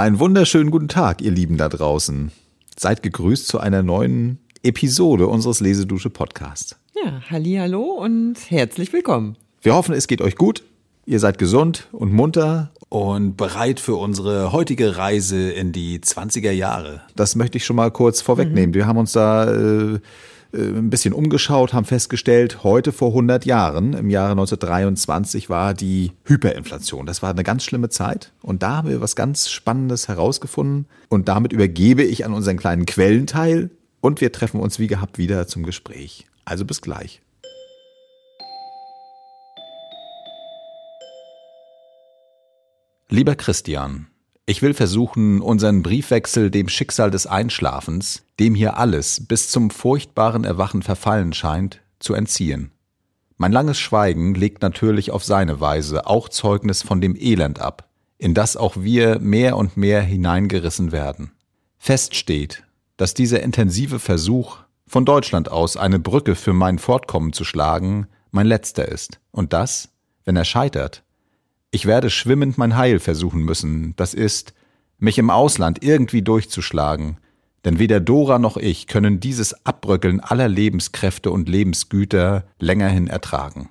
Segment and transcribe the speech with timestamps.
[0.00, 2.32] Einen wunderschönen guten Tag, ihr Lieben da draußen.
[2.74, 6.76] Seid gegrüßt zu einer neuen Episode unseres Lesedusche Podcasts.
[6.94, 9.36] Ja, hallo und herzlich willkommen.
[9.60, 10.64] Wir hoffen, es geht euch gut.
[11.04, 17.02] Ihr seid gesund und munter und bereit für unsere heutige Reise in die 20er Jahre.
[17.14, 18.70] Das möchte ich schon mal kurz vorwegnehmen.
[18.70, 18.74] Mhm.
[18.74, 20.00] Wir haben uns da äh,
[20.52, 27.06] ein bisschen umgeschaut, haben festgestellt, heute vor 100 Jahren, im Jahre 1923, war die Hyperinflation.
[27.06, 28.32] Das war eine ganz schlimme Zeit.
[28.42, 30.86] Und da haben wir was ganz Spannendes herausgefunden.
[31.08, 33.70] Und damit übergebe ich an unseren kleinen Quellenteil.
[34.00, 36.26] Und wir treffen uns wie gehabt wieder zum Gespräch.
[36.44, 37.20] Also bis gleich.
[43.08, 44.06] Lieber Christian,
[44.50, 50.42] ich will versuchen, unseren Briefwechsel dem Schicksal des Einschlafens, dem hier alles bis zum furchtbaren
[50.42, 52.72] Erwachen verfallen scheint, zu entziehen.
[53.36, 58.34] Mein langes Schweigen legt natürlich auf seine Weise auch Zeugnis von dem Elend ab, in
[58.34, 61.30] das auch wir mehr und mehr hineingerissen werden.
[61.78, 62.64] Fest steht,
[62.96, 68.48] dass dieser intensive Versuch, von Deutschland aus eine Brücke für mein Fortkommen zu schlagen, mein
[68.48, 69.90] letzter ist, und das,
[70.24, 71.04] wenn er scheitert,
[71.70, 74.54] ich werde schwimmend mein Heil versuchen müssen, das ist,
[74.98, 77.18] mich im Ausland irgendwie durchzuschlagen,
[77.64, 83.70] denn weder Dora noch ich können dieses Abbröckeln aller Lebenskräfte und Lebensgüter längerhin ertragen.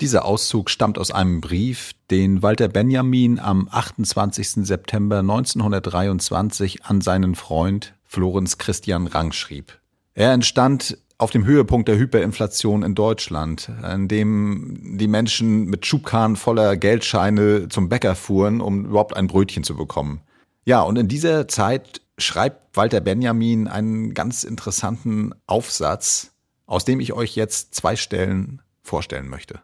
[0.00, 4.66] Dieser Auszug stammt aus einem Brief, den Walter Benjamin am 28.
[4.66, 9.78] September 1923 an seinen Freund Florenz Christian Rang schrieb.
[10.14, 16.36] Er entstand auf dem Höhepunkt der Hyperinflation in Deutschland, in dem die Menschen mit Schubkarren
[16.36, 20.22] voller Geldscheine zum Bäcker fuhren, um überhaupt ein Brötchen zu bekommen.
[20.64, 26.32] Ja, und in dieser Zeit schreibt Walter Benjamin einen ganz interessanten Aufsatz,
[26.66, 29.60] aus dem ich euch jetzt zwei Stellen vorstellen möchte.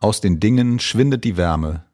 [0.00, 1.84] Aus den Dingen schwindet die Wärme.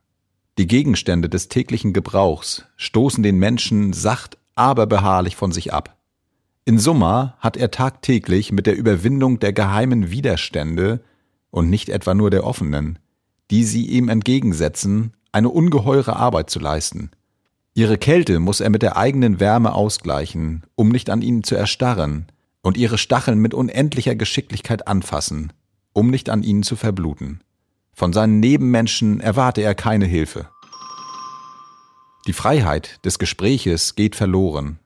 [0.58, 5.98] Die Gegenstände des täglichen Gebrauchs stoßen den Menschen sacht, aber beharrlich von sich ab.
[6.64, 11.00] In Summa hat er tagtäglich mit der Überwindung der geheimen Widerstände
[11.50, 13.00] und nicht etwa nur der offenen,
[13.50, 17.10] die sie ihm entgegensetzen, eine ungeheure Arbeit zu leisten.
[17.74, 22.26] Ihre Kälte muss er mit der eigenen Wärme ausgleichen, um nicht an ihnen zu erstarren,
[22.62, 25.52] und ihre Stacheln mit unendlicher Geschicklichkeit anfassen,
[25.92, 27.40] um nicht an ihnen zu verbluten.
[27.92, 30.48] Von seinen Nebenmenschen erwarte er keine Hilfe.
[32.28, 34.78] Die Freiheit des Gespräches geht verloren,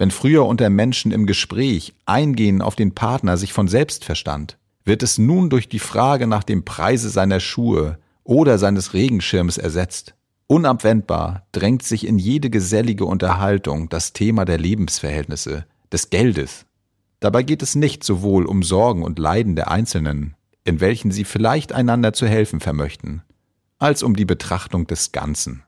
[0.00, 5.02] wenn früher unter Menschen im Gespräch Eingehen auf den Partner sich von selbst verstand, wird
[5.02, 10.14] es nun durch die Frage nach dem Preise seiner Schuhe oder seines Regenschirms ersetzt.
[10.46, 16.64] Unabwendbar drängt sich in jede gesellige Unterhaltung das Thema der Lebensverhältnisse, des Geldes.
[17.20, 20.34] Dabei geht es nicht sowohl um Sorgen und Leiden der Einzelnen,
[20.64, 23.20] in welchen sie vielleicht einander zu helfen vermöchten,
[23.78, 25.62] als um die Betrachtung des Ganzen.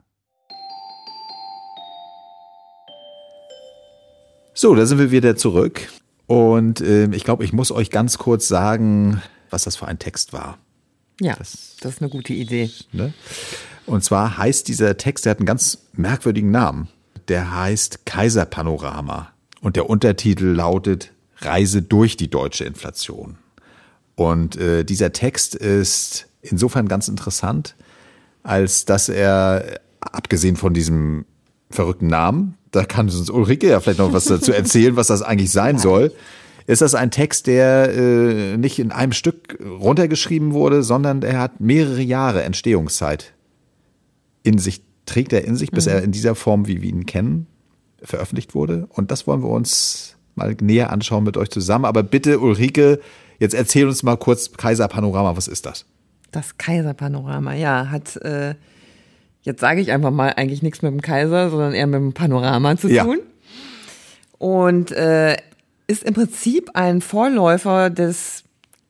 [4.55, 5.89] So, da sind wir wieder zurück.
[6.27, 10.33] Und äh, ich glaube, ich muss euch ganz kurz sagen, was das für ein Text
[10.33, 10.59] war.
[11.21, 12.71] Ja, das, das ist eine gute Idee.
[12.93, 13.13] Ne?
[13.87, 16.89] Und zwar heißt dieser Text, der hat einen ganz merkwürdigen Namen.
[17.29, 19.33] Der heißt Kaiserpanorama.
[19.61, 23.39] Und der Untertitel lautet Reise durch die deutsche Inflation.
[24.17, 27.75] Und äh, dieser Text ist insofern ganz interessant,
[28.43, 31.25] als dass er, abgesehen von diesem
[31.71, 35.53] verrückten Namen, da kann uns Ulrike ja vielleicht noch was dazu erzählen, was das eigentlich
[35.53, 36.13] sein soll.
[36.67, 41.61] Ist das ein Text, der äh, nicht in einem Stück runtergeschrieben wurde, sondern er hat
[41.61, 43.35] mehrere Jahre Entstehungszeit
[44.43, 45.93] in sich, trägt er in sich, bis mhm.
[45.93, 47.47] er in dieser Form, wie wir ihn kennen,
[48.03, 48.87] veröffentlicht wurde.
[48.91, 51.85] Und das wollen wir uns mal näher anschauen mit euch zusammen.
[51.85, 53.01] Aber bitte, Ulrike,
[53.39, 55.85] jetzt erzähl uns mal kurz Kaiserpanorama, was ist das?
[56.31, 58.55] Das Kaiserpanorama, ja, hat äh,
[59.43, 62.77] jetzt sage ich einfach mal, eigentlich nichts mit dem Kaiser, sondern eher mit dem Panorama
[62.77, 63.19] zu tun.
[64.39, 65.37] Und äh,
[65.87, 68.45] ist im Prinzip ein Vorläufer des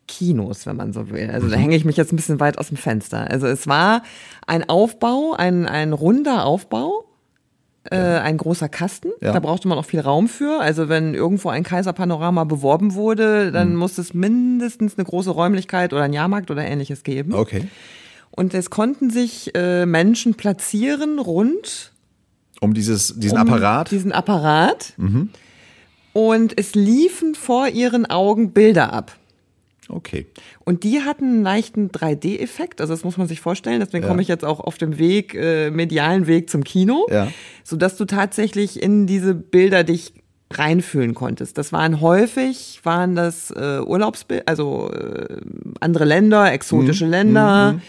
[0.06, 1.30] Kinos, wenn man so will.
[1.30, 1.60] Also da mhm.
[1.60, 3.30] hänge ich mich jetzt ein bisschen weit aus dem Fenster.
[3.30, 4.02] Also es war
[4.46, 7.04] ein Aufbau, ein, ein runder Aufbau,
[7.90, 9.08] äh, ein großer Kasten.
[9.20, 9.32] Ja.
[9.32, 10.60] Da brauchte man auch viel Raum für.
[10.60, 13.76] Also wenn irgendwo ein Kaiserpanorama beworben wurde, dann mhm.
[13.76, 17.34] musste es mindestens eine große Räumlichkeit oder ein Jahrmarkt oder ähnliches geben.
[17.34, 17.68] Okay.
[18.32, 21.92] Und es konnten sich äh, Menschen platzieren rund
[22.62, 23.90] um dieses, diesen um Apparat.
[23.90, 24.92] Diesen Apparat.
[24.96, 25.30] Mhm.
[26.12, 29.16] Und es liefen vor ihren Augen Bilder ab.
[29.88, 30.26] Okay.
[30.60, 33.80] Und die hatten einen leichten 3D-Effekt, also das muss man sich vorstellen.
[33.80, 34.08] Deswegen ja.
[34.08, 37.26] komme ich jetzt auch auf dem Weg, äh, medialen Weg zum Kino, ja.
[37.64, 40.14] sodass du tatsächlich in diese Bilder dich
[40.52, 41.58] reinfühlen konntest.
[41.58, 45.38] Das waren häufig, waren das äh, Urlaubsbilder, also äh,
[45.80, 47.10] andere Länder, exotische mhm.
[47.10, 47.72] Länder.
[47.72, 47.82] Mhm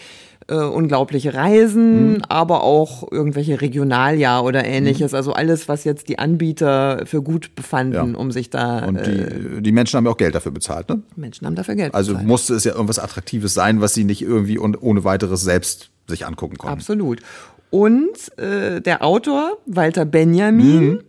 [0.47, 2.21] äh, unglaubliche Reisen, mhm.
[2.27, 5.11] aber auch irgendwelche Regionaljahr oder ähnliches.
[5.11, 5.15] Mhm.
[5.15, 8.19] Also alles, was jetzt die Anbieter für gut befanden, ja.
[8.19, 8.85] um sich da.
[8.85, 11.01] Und die, äh, die Menschen haben ja auch Geld dafür bezahlt, ne?
[11.15, 12.23] Menschen haben dafür Geld also bezahlt.
[12.23, 15.89] Also musste es ja irgendwas Attraktives sein, was sie nicht irgendwie und ohne weiteres selbst
[16.07, 16.77] sich angucken konnten.
[16.77, 17.21] Absolut.
[17.69, 20.99] Und äh, der Autor, Walter Benjamin, mhm.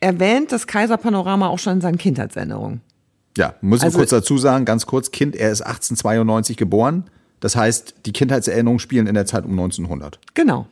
[0.00, 2.80] erwähnt das Kaiserpanorama auch schon in seinen Kindheitserinnerungen.
[3.36, 7.04] Ja, muss ich also, kurz dazu sagen, ganz kurz, Kind, er ist 1892 geboren.
[7.40, 10.18] Das heißt, die Kindheitserinnerungen spielen in der Zeit um 1900.
[10.34, 10.66] Genau.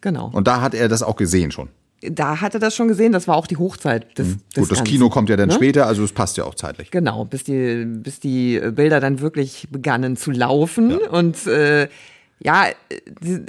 [0.00, 0.30] Genau.
[0.32, 1.68] Und da hat er das auch gesehen schon.
[2.02, 4.30] Da hat er das schon gesehen, das war auch die Hochzeit des, mhm.
[4.32, 5.54] des Gut, das Ganzen, Kino kommt ja dann ne?
[5.54, 6.90] später, also es passt ja auch zeitlich.
[6.90, 10.90] Genau, bis die, bis die Bilder dann wirklich begannen zu laufen.
[10.90, 11.10] Ja.
[11.10, 11.86] Und äh,
[12.40, 12.66] ja,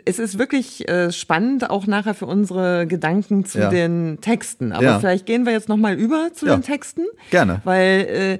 [0.05, 3.69] es ist wirklich äh, spannend, auch nachher für unsere Gedanken zu ja.
[3.71, 4.71] den Texten.
[4.71, 4.99] Aber ja.
[4.99, 7.05] vielleicht gehen wir jetzt nochmal über zu den Texten.
[7.31, 7.61] Gerne.
[7.63, 8.39] Weil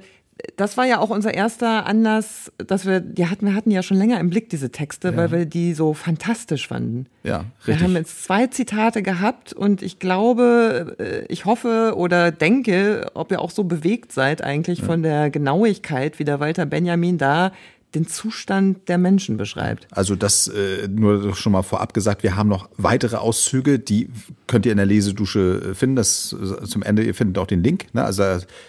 [0.56, 3.96] das war ja auch unser erster Anlass, dass wir, die hatten, wir hatten ja schon
[3.96, 5.16] länger im Blick diese Texte, ja.
[5.16, 7.06] weil wir die so fantastisch fanden.
[7.22, 7.66] Ja, richtig.
[7.66, 13.30] Wir haben jetzt zwei Zitate gehabt und ich glaube, äh, ich hoffe oder denke, ob
[13.30, 14.84] ihr auch so bewegt seid eigentlich ja.
[14.84, 17.52] von der Genauigkeit, wie der Walter Benjamin da
[17.94, 19.86] den Zustand der Menschen beschreibt.
[19.90, 24.08] Also das äh, nur schon mal vorab gesagt, wir haben noch weitere Auszüge, die
[24.46, 25.96] könnt ihr in der Lesedusche äh, finden.
[25.96, 27.86] Das äh, zum Ende, ihr findet auch den Link.
[27.94, 28.04] Ne?
[28.04, 28.22] Also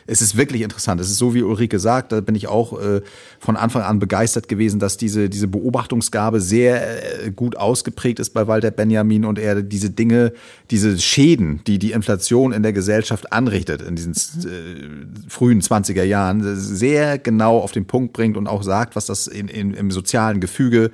[0.07, 1.01] es ist wirklich interessant.
[1.01, 3.01] Es ist so, wie Ulrike sagt, da bin ich auch äh,
[3.39, 8.47] von Anfang an begeistert gewesen, dass diese, diese Beobachtungsgabe sehr äh, gut ausgeprägt ist bei
[8.47, 10.33] Walter Benjamin und er diese Dinge,
[10.71, 16.55] diese Schäden, die die Inflation in der Gesellschaft anrichtet in diesen äh, frühen 20er Jahren,
[16.55, 19.91] sehr genau auf den Punkt bringt und auch sagt, was das das in, in, im
[19.91, 20.91] sozialen Gefüge,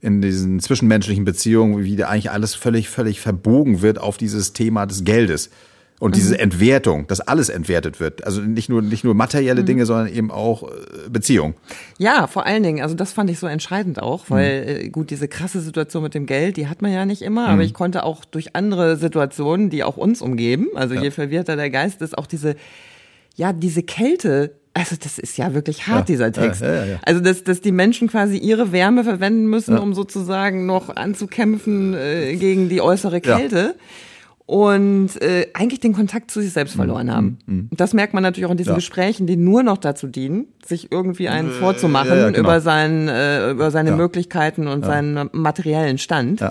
[0.00, 4.86] in diesen zwischenmenschlichen Beziehungen, wie da eigentlich alles völlig, völlig verbogen wird auf dieses Thema
[4.86, 5.50] des Geldes.
[6.00, 6.40] Und diese mhm.
[6.40, 8.24] Entwertung, dass alles entwertet wird.
[8.24, 9.66] Also nicht nur, nicht nur materielle mhm.
[9.66, 11.52] Dinge, sondern eben auch äh, Beziehung.
[11.98, 12.82] Ja, vor allen Dingen.
[12.82, 14.92] Also das fand ich so entscheidend auch, weil mhm.
[14.92, 17.60] Gut, diese krasse Situation mit dem Geld, die hat man ja nicht immer, aber mhm.
[17.60, 21.02] ich konnte auch durch andere Situationen, die auch uns umgeben, also ja.
[21.02, 22.56] je verwirrter der Geist ist, auch diese,
[23.36, 26.62] ja, diese Kälte also das ist ja wirklich hart, ja, dieser Text.
[26.62, 30.94] Ja, ja, also dass, dass die Menschen quasi ihre Wärme verwenden müssen, um sozusagen noch
[30.94, 33.74] anzukämpfen äh, gegen die äußere Kälte.
[34.46, 37.38] Und äh, eigentlich den Kontakt zu sich selbst verloren mhm, haben.
[37.46, 37.68] Mhm.
[37.70, 41.28] Das merkt man natürlich auch in diesen Gesprächen, die nur noch dazu dienen, sich irgendwie
[41.28, 42.36] einen äh, vorzumachen genau.
[42.36, 46.42] über, sein, äh, über seine Möglichkeiten und seinen materiellen Stand.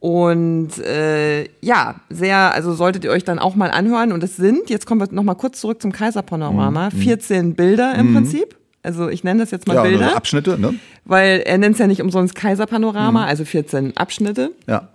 [0.00, 4.12] Und äh, ja, sehr, also solltet ihr euch dann auch mal anhören.
[4.12, 6.98] Und es sind, jetzt kommen wir nochmal kurz zurück zum Kaiserpanorama, mhm.
[6.98, 8.14] 14 Bilder im mhm.
[8.14, 8.56] Prinzip.
[8.82, 10.16] Also ich nenne das jetzt mal ja, Bilder.
[10.16, 10.74] Abschnitte, ne?
[11.04, 13.28] Weil er nennt es ja nicht umsonst Kaiserpanorama, mhm.
[13.28, 14.88] also 14 Abschnitte, ja.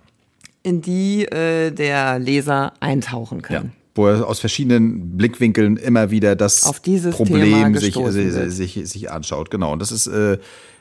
[0.62, 3.54] in die äh, der Leser eintauchen kann.
[3.54, 6.62] Ja wo er aus verschiedenen Blickwinkeln immer wieder das
[7.12, 9.50] Problem sich, sich, sich, sich anschaut.
[9.52, 9.72] Genau.
[9.72, 10.38] Und das ist äh,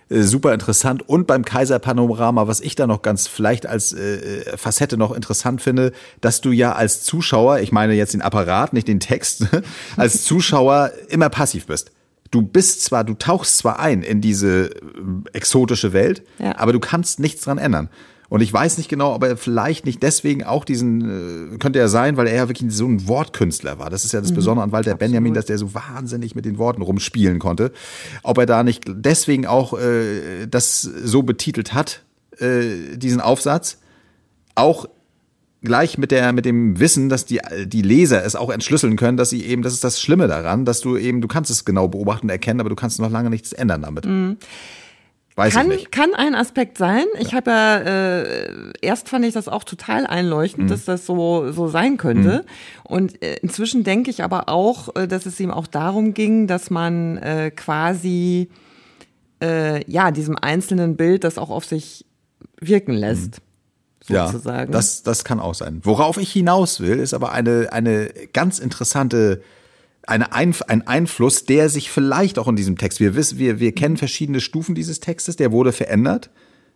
[0.10, 1.08] super interessant.
[1.08, 5.92] Und beim Kaiserpanorama, was ich da noch ganz vielleicht als äh, Facette noch interessant finde,
[6.22, 9.46] dass du ja als Zuschauer, ich meine jetzt den Apparat, nicht den Text,
[9.98, 11.92] als Zuschauer immer passiv bist.
[12.32, 14.72] Du bist zwar, du tauchst zwar ein in diese äh,
[15.34, 16.58] exotische Welt, ja.
[16.58, 17.90] aber du kannst nichts dran ändern.
[18.34, 21.88] Und ich weiß nicht genau, ob er vielleicht nicht deswegen auch diesen, äh, könnte er
[21.88, 23.92] sein, weil er ja wirklich so ein Wortkünstler war.
[23.92, 24.36] Das ist ja das mhm.
[24.38, 27.72] Besondere an Walter Benjamin, dass der so wahnsinnig mit den Worten rumspielen konnte.
[28.24, 32.02] Ob er da nicht deswegen auch äh, das so betitelt hat,
[32.40, 33.78] äh, diesen Aufsatz,
[34.56, 34.90] auch
[35.62, 39.30] gleich mit der mit dem Wissen, dass die die Leser es auch entschlüsseln können, dass
[39.30, 42.30] sie eben das ist das Schlimme daran, dass du eben du kannst es genau beobachten,
[42.30, 44.08] erkennen, aber du kannst noch lange nichts ändern damit.
[44.08, 44.38] Mhm.
[45.36, 45.92] Weiß kann, ich nicht.
[45.92, 47.06] kann ein Aspekt sein.
[47.20, 47.38] Ich ja.
[47.38, 50.70] habe ja, äh, erst fand ich das auch total einleuchtend, mhm.
[50.70, 52.46] dass das so, so sein könnte.
[52.46, 52.84] Mhm.
[52.84, 56.70] Und äh, inzwischen denke ich aber auch, äh, dass es ihm auch darum ging, dass
[56.70, 58.50] man äh, quasi,
[59.42, 62.06] äh, ja, diesem einzelnen Bild das auch auf sich
[62.60, 63.40] wirken lässt.
[63.40, 64.16] Mhm.
[64.16, 64.72] Sozusagen.
[64.72, 65.80] Ja, das, das kann auch sein.
[65.84, 69.42] Worauf ich hinaus will, ist aber eine, eine ganz interessante
[70.08, 73.74] eine Einf ein Einfluss, der sich vielleicht auch in diesem Text, wir wissen, wir, wir
[73.74, 76.30] kennen verschiedene Stufen dieses Textes, der wurde verändert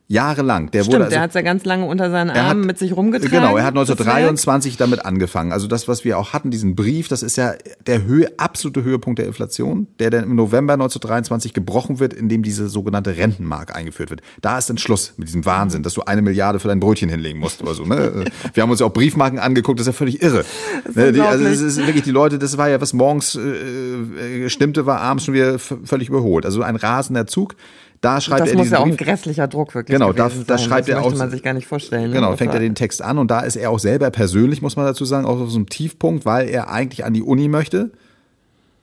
[0.07, 0.71] jahrelang.
[0.71, 2.95] Der Stimmt, wurde also, der hat ja ganz lange unter seinen Armen hat, mit sich
[2.95, 3.29] rumgetragen.
[3.29, 5.51] Genau, er hat 1923 damit angefangen.
[5.51, 7.53] Also das, was wir auch hatten, diesen Brief, das ist ja
[7.85, 12.69] der Höhe, absolute Höhepunkt der Inflation, der dann im November 1923 gebrochen wird, indem diese
[12.69, 14.21] sogenannte Rentenmark eingeführt wird.
[14.41, 17.39] Da ist dann Schluss mit diesem Wahnsinn, dass du eine Milliarde für dein Brötchen hinlegen
[17.39, 17.83] musst oder so.
[17.83, 18.25] Ne?
[18.53, 20.45] Wir haben uns ja auch Briefmarken angeguckt, das ist ja völlig irre.
[20.93, 21.11] Ne?
[21.11, 24.85] Die, also es ist wirklich die Leute, das war ja, was morgens äh, äh stimmte,
[24.85, 26.45] war abends schon wieder völlig überholt.
[26.45, 27.55] Also ein rasender Zug.
[28.01, 30.87] Da schreibt das er muss ja auch ein grässlicher Druck wirklich Genau, da, da schreibt
[30.87, 31.15] das er auch.
[31.15, 32.09] Man sich gar nicht vorstellen.
[32.09, 32.15] Ne?
[32.15, 34.85] Genau, fängt er den Text an und da ist er auch selber persönlich, muss man
[34.85, 37.91] dazu sagen, auch auf so einem Tiefpunkt, weil er eigentlich an die Uni möchte.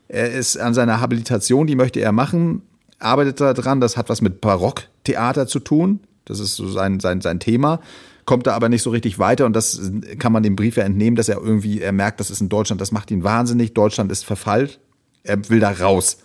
[0.09, 2.63] Er ist an seiner Habilitation, die möchte er machen,
[2.99, 6.01] arbeitet daran, das hat was mit Barock Theater zu tun.
[6.25, 7.81] Das ist so sein, sein, sein Thema.
[8.25, 9.81] Kommt da aber nicht so richtig weiter und das
[10.19, 12.81] kann man dem Brief ja entnehmen, dass er irgendwie, er merkt, das ist in Deutschland,
[12.81, 13.75] das macht ihn wahnsinnig.
[13.75, 14.81] Deutschland ist verfallt.
[15.23, 16.19] Er will da raus.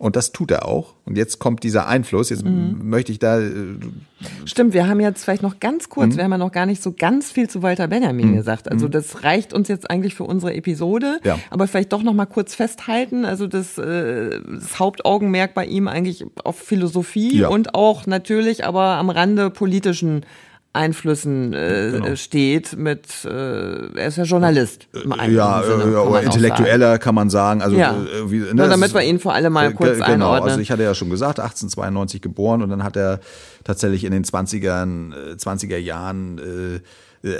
[0.00, 0.94] Und das tut er auch.
[1.04, 2.30] Und jetzt kommt dieser Einfluss.
[2.30, 2.88] Jetzt mhm.
[2.88, 3.38] möchte ich da.
[3.38, 3.76] Äh,
[4.46, 6.16] Stimmt, wir haben jetzt vielleicht noch ganz kurz, mhm.
[6.16, 8.36] wir haben ja noch gar nicht so ganz viel zu Walter Benjamin mhm.
[8.36, 8.70] gesagt.
[8.72, 8.92] Also mhm.
[8.92, 11.20] das reicht uns jetzt eigentlich für unsere Episode.
[11.22, 11.38] Ja.
[11.50, 13.26] Aber vielleicht doch noch mal kurz festhalten.
[13.26, 17.48] Also das, äh, das Hauptaugenmerk bei ihm eigentlich auf Philosophie ja.
[17.48, 20.24] und auch natürlich aber am Rande politischen
[20.72, 22.14] Einflüssen äh, genau.
[22.14, 27.14] steht mit äh, er ist ja Journalist im äh, ja, Sinne, ja oder intellektueller kann
[27.14, 27.92] man sagen also ja.
[27.92, 30.50] äh, wie, ne, Nur damit wir ihn vor allem mal kurz genau, einordnen.
[30.50, 33.18] also ich hatte ja schon gesagt 1892 geboren und dann hat er
[33.64, 36.80] tatsächlich in den 20ern 20er äh, Jahren äh,
[37.22, 37.36] äh,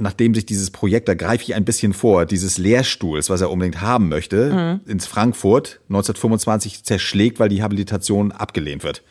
[0.00, 3.80] nachdem sich dieses Projekt, da greife ich ein bisschen vor, dieses Lehrstuhls, was er unbedingt
[3.80, 4.90] haben möchte, mhm.
[4.90, 9.04] ins Frankfurt 1925 zerschlägt, weil die Habilitation abgelehnt wird.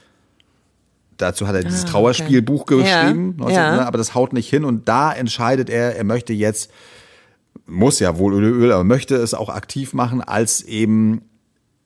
[1.22, 2.78] Dazu hat er dieses ah, Trauerspielbuch okay.
[2.78, 3.76] geschrieben, ja, 19, ja.
[3.76, 6.72] Ne, aber das haut nicht hin und da entscheidet er, er möchte jetzt,
[7.66, 11.22] muss ja wohl Öl, Öl, aber möchte es auch aktiv machen, als eben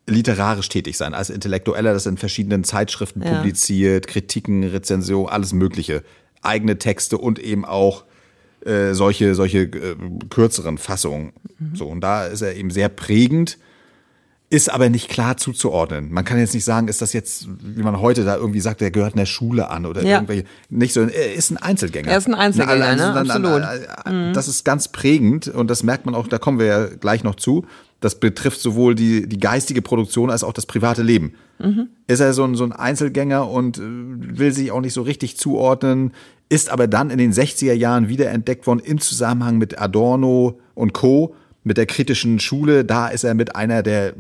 [0.08, 3.36] literarisch tätig sein, als Intellektueller, das in verschiedenen Zeitschriften ja.
[3.36, 6.04] publiziert, Kritiken, Rezension, alles Mögliche,
[6.42, 8.06] eigene Texte und eben auch
[8.66, 9.96] äh, solche solche äh,
[10.30, 11.34] kürzeren Fassungen.
[11.60, 11.76] Mhm.
[11.76, 13.58] So und da ist er eben sehr prägend
[14.50, 16.12] ist aber nicht klar zuzuordnen.
[16.12, 18.92] Man kann jetzt nicht sagen, ist das jetzt, wie man heute da irgendwie sagt, der
[18.92, 20.16] gehört in der Schule an oder ja.
[20.16, 22.10] irgendwelche, nicht so, er ist ein Einzelgänger.
[22.10, 23.14] Er ist ein Einzelgänger, ne?
[23.14, 23.64] Absolut.
[24.08, 24.34] Mhm.
[24.34, 27.36] Das ist ganz prägend und das merkt man auch, da kommen wir ja gleich noch
[27.36, 27.66] zu.
[28.02, 31.34] Das betrifft sowohl die, die geistige Produktion als auch das private Leben.
[31.58, 31.88] Mhm.
[32.06, 35.38] Ist er so ein, so ein Einzelgänger und äh, will sich auch nicht so richtig
[35.38, 36.14] zuordnen,
[36.50, 41.34] ist aber dann in den 60er Jahren wiederentdeckt worden im Zusammenhang mit Adorno und Co
[41.66, 44.14] mit der kritischen Schule, da ist er mit einer der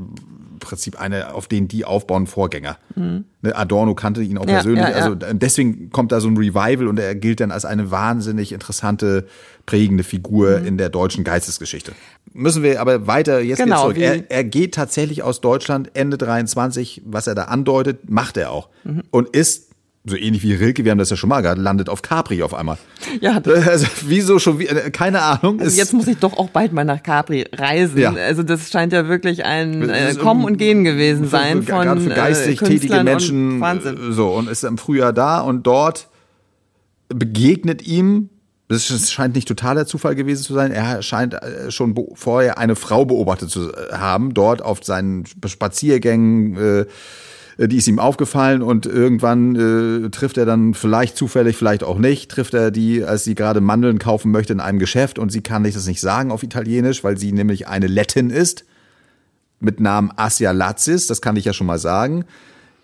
[0.55, 2.77] im Prinzip eine, auf den die aufbauen Vorgänger.
[2.95, 3.25] Mhm.
[3.43, 4.83] Adorno kannte ihn auch ja, persönlich.
[4.83, 4.95] Ja, ja.
[4.95, 9.27] Also deswegen kommt da so ein Revival und er gilt dann als eine wahnsinnig interessante,
[9.65, 10.65] prägende Figur mhm.
[10.65, 11.91] in der deutschen Geistesgeschichte.
[12.33, 13.97] Müssen wir aber weiter jetzt genau, zurück.
[13.97, 18.69] Er, er, geht tatsächlich aus Deutschland Ende 23, was er da andeutet, macht er auch.
[18.83, 19.03] Mhm.
[19.11, 19.64] Und ist
[20.05, 22.53] so ähnlich wie Rilke, wir haben das ja schon mal gehabt, landet auf Capri auf
[22.53, 22.77] einmal.
[23.21, 23.41] Ja.
[23.65, 25.59] Also wieso schon, äh, keine Ahnung.
[25.59, 27.99] Also jetzt muss ich doch auch bald mal nach Capri reisen.
[27.99, 28.13] Ja.
[28.13, 32.01] Also das scheint ja wirklich ein äh, Kommen und Gehen gewesen sein für, von gerade
[32.01, 33.59] für geistig äh, tätige Menschen.
[33.59, 33.97] Wahnsinn.
[34.11, 36.07] So und ist im Frühjahr da und dort
[37.09, 38.29] begegnet ihm
[38.67, 40.71] das scheint nicht totaler Zufall gewesen zu sein.
[40.71, 46.79] Er scheint äh, schon vorher eine Frau beobachtet zu haben, dort auf seinen Spaziergängen, äh,
[46.81, 46.85] äh,
[47.57, 49.55] die ist ihm aufgefallen und irgendwann
[50.05, 53.61] äh, trifft er dann vielleicht zufällig, vielleicht auch nicht, trifft er die, als sie gerade
[53.61, 57.03] Mandeln kaufen möchte in einem Geschäft und sie kann nicht das nicht sagen auf Italienisch,
[57.03, 58.65] weil sie nämlich eine Lettin ist
[59.59, 62.25] mit Namen Asia Lazis, das kann ich ja schon mal sagen.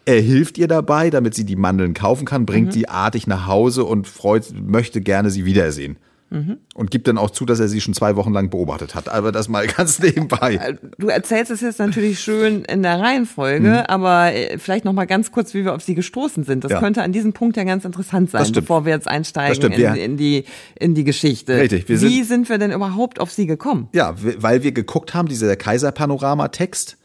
[0.06, 2.72] Er hilft ihr dabei, damit sie die Mandeln kaufen kann, bringt mhm.
[2.72, 5.98] sie artig nach Hause und freut, möchte gerne sie wiedersehen.
[6.32, 6.60] Mhm.
[6.76, 9.10] Und gibt dann auch zu, dass er sie schon zwei Wochen lang beobachtet hat.
[9.10, 10.56] Aber das mal ganz nebenbei.
[10.56, 13.84] Äh, du erzählst es jetzt natürlich schön in der Reihenfolge, mhm.
[13.88, 16.64] aber äh, vielleicht noch mal ganz kurz, wie wir auf sie gestoßen sind.
[16.64, 16.80] Das ja.
[16.80, 20.46] könnte an diesem Punkt ja ganz interessant sein, bevor wir jetzt einsteigen in, in, die,
[20.80, 21.58] in die Geschichte.
[21.58, 21.90] Richtig.
[21.90, 23.90] Wir wie sind, sind wir denn überhaupt auf sie gekommen?
[23.92, 26.98] Ja, weil wir geguckt haben, dieser Kaiserpanorama-Text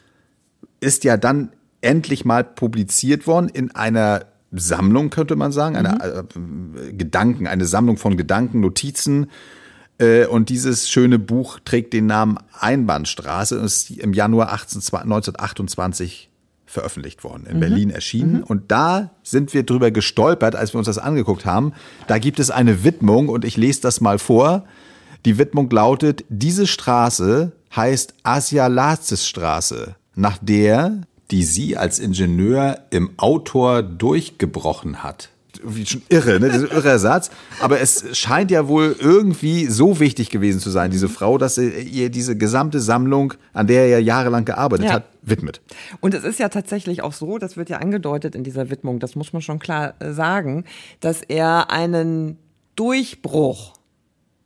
[0.78, 6.74] ist ja dann endlich mal publiziert worden in einer Sammlung, könnte man sagen, eine mhm.
[6.76, 9.30] äh, Gedanken, eine Sammlung von Gedanken, Notizen.
[9.98, 16.30] Äh, und dieses schöne Buch trägt den Namen Einbahnstraße und ist im Januar 18, 1928
[16.66, 17.60] veröffentlicht worden, in mhm.
[17.60, 18.38] Berlin erschienen.
[18.38, 18.42] Mhm.
[18.44, 21.72] Und da sind wir drüber gestolpert, als wir uns das angeguckt haben.
[22.06, 24.64] Da gibt es eine Widmung und ich lese das mal vor.
[25.24, 33.82] Die Widmung lautet, diese Straße heißt Asialatzes-Straße, nach der die sie als Ingenieur im Autor
[33.82, 35.30] durchgebrochen hat.
[35.62, 36.50] Wie schon irre, ne?
[36.50, 37.30] Dieser irre Satz.
[37.60, 41.68] Aber es scheint ja wohl irgendwie so wichtig gewesen zu sein, diese Frau, dass sie
[41.68, 44.92] ihr diese gesamte Sammlung, an der er ja jahrelang gearbeitet ja.
[44.92, 45.60] hat, widmet.
[46.00, 49.16] Und es ist ja tatsächlich auch so, das wird ja angedeutet in dieser Widmung, das
[49.16, 50.64] muss man schon klar äh, sagen,
[51.00, 52.38] dass er einen
[52.76, 53.74] Durchbruch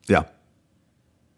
[0.06, 0.26] ja.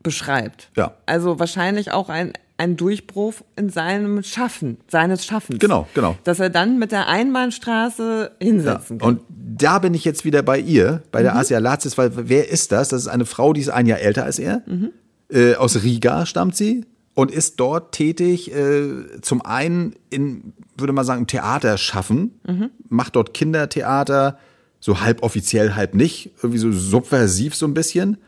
[0.03, 0.71] beschreibt.
[0.77, 0.95] Ja.
[1.07, 2.33] Also wahrscheinlich auch ein
[2.63, 5.59] ein Durchbruch in seinem Schaffen, seines Schaffens.
[5.59, 6.17] Genau, genau.
[6.23, 9.05] Dass er dann mit der Einbahnstraße hinsetzen ja.
[9.05, 9.17] kann.
[9.17, 11.39] Und da bin ich jetzt wieder bei ihr, bei der mhm.
[11.39, 12.89] Asia Lazis, weil wer ist das?
[12.89, 14.63] Das ist eine Frau, die ist ein Jahr älter als er.
[14.67, 14.93] Mhm.
[15.29, 21.05] Äh, aus Riga stammt sie und ist dort tätig, äh, zum einen in, würde man
[21.05, 22.71] sagen, im Theater schaffen, mhm.
[22.89, 24.39] macht dort Kindertheater,
[24.79, 28.19] so halb offiziell, halb nicht, irgendwie so subversiv so ein bisschen,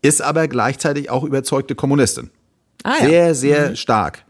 [0.00, 2.30] ist aber gleichzeitig auch überzeugte Kommunistin.
[2.82, 3.06] Ah, ja.
[3.06, 3.76] Sehr, sehr mhm.
[3.76, 4.24] stark.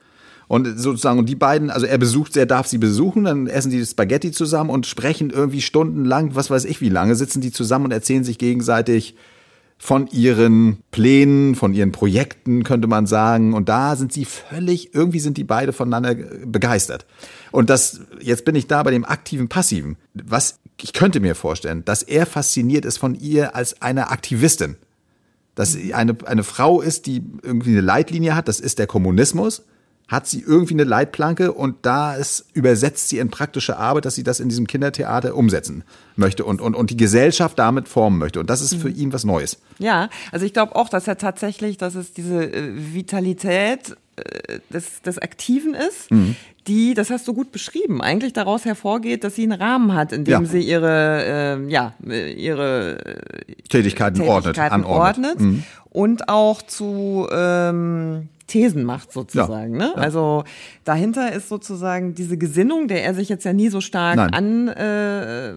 [0.49, 3.85] Und sozusagen, und die beiden, also er besucht, er darf sie besuchen, dann essen die
[3.87, 7.93] Spaghetti zusammen und sprechen irgendwie stundenlang, was weiß ich wie lange, sitzen die zusammen und
[7.93, 9.17] erzählen sich gegenseitig
[9.79, 13.53] von ihren Plänen, von ihren Projekten, könnte man sagen.
[13.53, 17.05] Und da sind sie völlig, irgendwie sind die beide voneinander begeistert.
[17.51, 19.97] Und das, jetzt bin ich da bei dem aktiven, passiven.
[20.15, 24.77] Was, ich könnte mir vorstellen, dass er fasziniert ist von ihr als einer Aktivistin.
[25.55, 29.63] Dass sie eine, eine Frau ist, die irgendwie eine Leitlinie hat, das ist der Kommunismus
[30.13, 34.23] hat sie irgendwie eine Leitplanke und da ist, übersetzt sie in praktische Arbeit, dass sie
[34.23, 35.85] das in diesem Kindertheater umsetzen
[36.17, 38.39] möchte und, und, und die Gesellschaft damit formen möchte.
[38.39, 38.97] Und das ist für mhm.
[38.97, 39.59] ihn was Neues.
[39.79, 43.97] Ja, also ich glaube auch, dass er tatsächlich, dass es diese äh, Vitalität
[44.73, 46.37] des, des Aktiven ist, mhm.
[46.67, 50.25] die, das hast du gut beschrieben, eigentlich daraus hervorgeht, dass sie einen Rahmen hat, in
[50.25, 50.45] dem ja.
[50.45, 52.99] sie ihre, äh, ja, ihre
[53.69, 55.31] Tätigkeiten, Tätigkeiten ordnet, anordnet.
[55.31, 55.65] ordnet mhm.
[55.91, 59.81] und auch zu ähm, Thesen macht sozusagen.
[59.81, 59.93] Ja, ne?
[59.97, 60.03] Ja.
[60.03, 60.45] Also
[60.85, 64.35] dahinter ist sozusagen diese Gesinnung, der er sich jetzt ja nie so stark Nein.
[64.35, 65.55] an äh,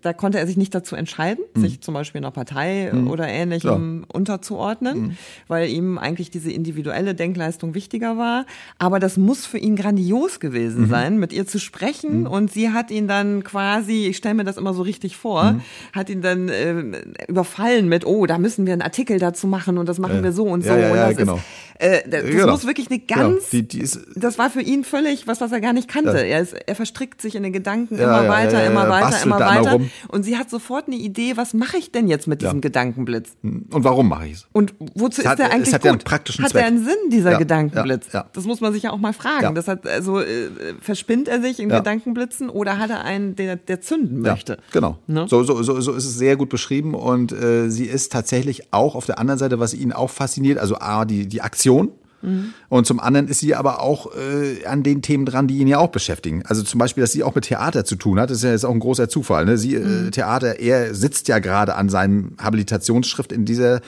[0.00, 1.60] da konnte er sich nicht dazu entscheiden, mhm.
[1.60, 3.10] sich zum Beispiel einer Partei mhm.
[3.10, 4.14] oder ähnlichem Klar.
[4.14, 5.16] unterzuordnen, mhm.
[5.48, 8.46] weil ihm eigentlich diese individuelle Denkleistung wichtiger war.
[8.78, 10.88] Aber das muss für ihn grandios gewesen mhm.
[10.90, 12.20] sein, mit ihr zu sprechen.
[12.20, 12.26] Mhm.
[12.26, 15.62] Und sie hat ihn dann quasi, ich stelle mir das immer so richtig vor, mhm.
[15.92, 19.88] hat ihn dann äh, überfallen mit, oh, da müssen wir einen Artikel dazu machen und
[19.88, 20.22] das machen ja.
[20.22, 20.70] wir so und so.
[20.70, 21.34] Ja, ja, und das genau.
[21.36, 21.42] ist,
[21.78, 22.52] äh, das genau.
[22.52, 25.60] muss wirklich eine ganz, die, die ist, das war für ihn völlig was, was er
[25.60, 26.24] gar nicht kannte.
[26.24, 29.80] Er, ist, er verstrickt sich in den Gedanken immer weiter, immer weiter, immer weiter.
[30.08, 32.60] Und sie hat sofort eine Idee, was mache ich denn jetzt mit diesem ja.
[32.60, 33.36] Gedankenblitz?
[33.42, 34.46] Und warum mache ich es?
[34.52, 35.86] Und wozu hat, ist der eigentlich es hat gut?
[35.86, 36.60] Ja einen praktischen hat Zweck.
[36.60, 38.08] der einen Sinn, dieser ja, Gedankenblitz?
[38.32, 39.54] Das muss man sich ja auch mal fragen.
[39.54, 40.48] Das hat, also, äh,
[40.80, 44.58] verspinnt er sich in Gedankenblitzen oder hat er einen, der, der zünden möchte?
[44.72, 44.98] genau.
[45.06, 45.26] Ne?
[45.28, 48.94] So, so, so, so ist es sehr gut beschrieben und äh, sie ist tatsächlich auch
[48.94, 51.90] auf der anderen Seite, was ihn auch fasziniert, also A, die, die Aktion,
[52.22, 52.54] Mhm.
[52.68, 55.78] Und zum anderen ist sie aber auch äh, an den Themen dran, die ihn ja
[55.78, 56.42] auch beschäftigen.
[56.46, 58.64] Also zum Beispiel, dass sie auch mit Theater zu tun hat, das ist ja jetzt
[58.64, 59.44] auch ein großer Zufall.
[59.44, 59.58] Ne?
[59.58, 60.08] Sie, äh, mhm.
[60.08, 63.80] äh, Theater, er sitzt ja gerade an seinem Habilitationsschrift in dieser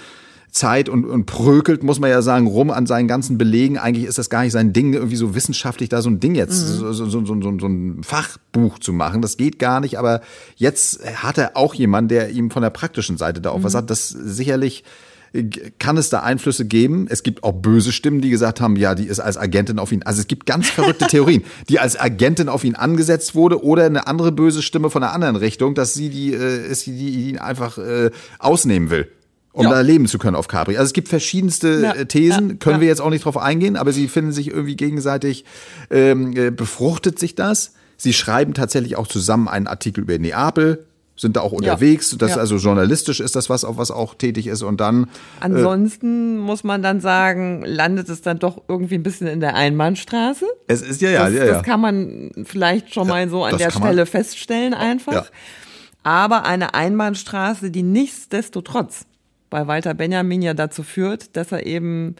[0.54, 3.76] Zeit und, und prökelt, muss man ja sagen, rum an seinen ganzen Belegen.
[3.76, 6.62] Eigentlich ist das gar nicht sein Ding, irgendwie so wissenschaftlich da so ein Ding jetzt,
[6.62, 6.74] mhm.
[6.74, 9.20] so, so, so, so, so ein Fachbuch zu machen.
[9.20, 10.20] Das geht gar nicht, aber
[10.54, 13.64] jetzt hat er auch jemanden, der ihm von der praktischen Seite da auch mhm.
[13.64, 14.84] was sagt, das sicherlich
[15.78, 17.06] kann es da Einflüsse geben?
[17.08, 20.02] Es gibt auch böse Stimmen, die gesagt haben, ja, die ist als Agentin auf ihn.
[20.04, 24.06] Also es gibt ganz verrückte Theorien, die als Agentin auf ihn angesetzt wurde oder eine
[24.06, 27.78] andere böse Stimme von einer anderen Richtung, dass sie die äh, ist, die ihn einfach
[27.78, 29.08] äh, ausnehmen will
[29.54, 29.70] um ja.
[29.70, 30.76] da leben zu können auf Capri.
[30.76, 33.76] Also es gibt verschiedenste ja, äh, Thesen, ja, können wir jetzt auch nicht drauf eingehen,
[33.76, 35.44] aber sie finden sich irgendwie gegenseitig,
[35.90, 37.74] ähm, äh, befruchtet sich das.
[37.96, 42.12] Sie schreiben tatsächlich auch zusammen einen Artikel über Neapel, sind da auch unterwegs.
[42.12, 42.36] Ja, das ja.
[42.38, 45.04] also journalistisch ist das was, auf was auch tätig ist und dann.
[45.04, 45.06] Äh,
[45.40, 49.54] Ansonsten äh, muss man dann sagen, landet es dann doch irgendwie ein bisschen in der
[49.54, 50.46] Einbahnstraße.
[50.66, 51.52] Es ist ja ja das, ja, ja.
[51.52, 55.30] Das kann man vielleicht schon mal so an der Stelle man, feststellen einfach.
[56.02, 59.06] Aber eine Einbahnstraße, die nichtsdestotrotz
[59.50, 62.16] bei Walter Benjamin ja dazu führt, dass er eben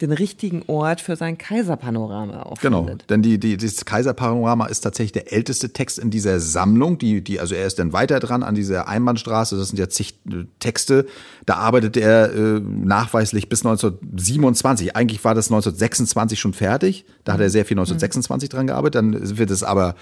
[0.00, 3.10] den richtigen Ort für sein Kaiserpanorama auch genau, findet.
[3.10, 6.98] denn die, die, das Kaiserpanorama ist tatsächlich der älteste Text in dieser Sammlung.
[6.98, 9.56] Die, die, also er ist dann weiter dran an dieser Einbahnstraße.
[9.56, 11.06] Das sind ja zig äh, Texte.
[11.44, 14.96] Da arbeitet er äh, nachweislich bis 1927.
[14.96, 17.04] Eigentlich war das 1926 schon fertig.
[17.24, 18.52] Da hat er sehr viel 1926 mhm.
[18.52, 18.94] dran gearbeitet.
[18.94, 19.96] Dann wird es aber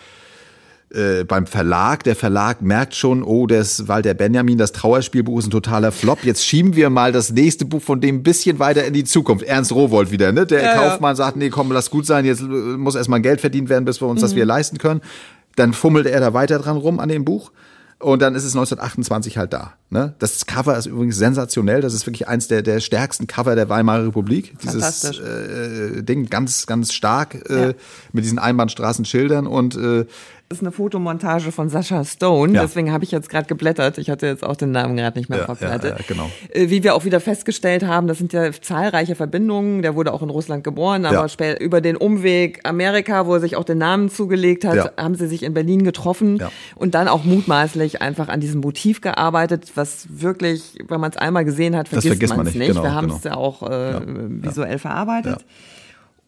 [0.90, 2.05] äh, beim Verlag.
[2.05, 6.24] Der Verlag merkt schon, oh, das Walter Benjamin, das Trauerspielbuch ist ein totaler Flop.
[6.24, 9.44] Jetzt schieben wir mal das nächste Buch von dem ein bisschen weiter in die Zukunft.
[9.44, 10.46] Ernst Rowold wieder, ne?
[10.46, 11.16] Der ja, Kaufmann ja.
[11.16, 14.09] sagt, nee, komm, lass gut sein, jetzt äh, muss erstmal Geld verdient werden, bis wir
[14.09, 14.24] uns mhm.
[14.24, 15.01] das wieder leisten können.
[15.57, 17.51] Dann fummelt er da weiter dran rum an dem Buch.
[17.98, 19.74] Und dann ist es 1928 halt da.
[19.90, 20.14] Ne?
[20.18, 21.81] Das Cover ist übrigens sensationell.
[21.81, 24.55] Das ist wirklich eins der, der stärksten Cover der Weimarer Republik.
[24.62, 27.72] Dieses äh, Ding ganz, ganz stark äh, ja.
[28.12, 30.05] mit diesen Einbahnstraßenschildern und äh,
[30.51, 32.62] ist eine Fotomontage von Sascha Stone, ja.
[32.62, 33.98] deswegen habe ich jetzt gerade geblättert.
[33.98, 36.31] Ich hatte jetzt auch den Namen gerade nicht mehr ja, ja, ja, genau.
[36.51, 39.83] Äh, wie wir auch wieder festgestellt haben, das sind ja zahlreiche Verbindungen.
[39.83, 41.29] Der wurde auch in Russland geboren, aber ja.
[41.29, 45.27] später über den Umweg Amerika, wo er sich auch den Namen zugelegt hat, haben sie
[45.27, 46.42] sich in Berlin getroffen
[46.77, 51.47] und dann auch mutmaßlich einfach an diesem Motiv gearbeitet, was wirklich, wenn man es einmal
[51.47, 52.69] gesehen hat, vergisst, man es nicht.
[52.69, 53.35] Genau, wir haben es genau.
[53.35, 55.47] ja auch äh, visuell verarbeitet.